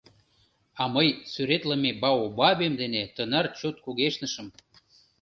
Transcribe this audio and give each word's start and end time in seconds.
А 0.81 0.83
мый 0.95 1.07
сӱретлыме 1.31 1.91
баобабем 2.01 2.73
дене 2.81 3.03
тынар 3.15 3.45
чот 3.57 3.75
кугешнышым! 3.83 4.47